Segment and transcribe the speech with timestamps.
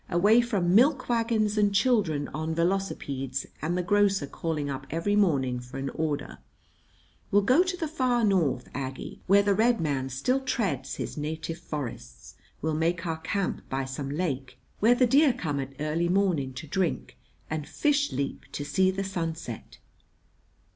[0.09, 5.59] "Away from milk wagons and children on velocipedes and the grocer calling up every morning
[5.59, 6.39] for an order.
[7.29, 11.59] We'll go to the Far North, Aggie, where the red man still treads his native
[11.59, 12.33] forests;
[12.63, 16.65] we'll make our camp by some lake, where the deer come at early morning to
[16.65, 17.15] drink
[17.47, 19.77] and fish leap to see the sunset."